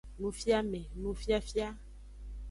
[0.19, 1.67] Nufiame, nufiafia.